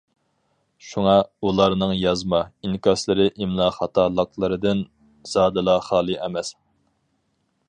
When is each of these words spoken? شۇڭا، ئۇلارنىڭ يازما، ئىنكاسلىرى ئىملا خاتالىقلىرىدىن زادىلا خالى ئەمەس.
شۇڭا، 0.91 1.11
ئۇلارنىڭ 1.49 1.93
يازما، 1.97 2.41
ئىنكاسلىرى 2.67 3.29
ئىملا 3.35 3.69
خاتالىقلىرىدىن 3.77 4.85
زادىلا 5.37 5.81
خالى 5.91 6.23
ئەمەس. 6.25 6.55